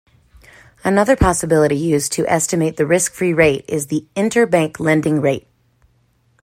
[0.83, 5.45] Another possibility used to estimate the risk free rate is the inter-bank lending rate.